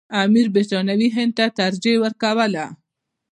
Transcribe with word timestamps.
امیر 0.23 0.47
برټانوي 0.55 1.09
هند 1.17 1.31
ته 1.39 1.45
ترجیح 1.59 1.95
ورکوله. 2.03 2.65